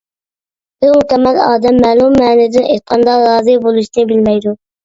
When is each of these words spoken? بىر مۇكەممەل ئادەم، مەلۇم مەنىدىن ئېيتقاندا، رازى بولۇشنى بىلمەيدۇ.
بىر 0.85 0.95
مۇكەممەل 0.95 1.37
ئادەم، 1.43 1.77
مەلۇم 1.85 2.17
مەنىدىن 2.23 2.67
ئېيتقاندا، 2.71 3.19
رازى 3.29 3.59
بولۇشنى 3.67 4.11
بىلمەيدۇ. 4.15 4.57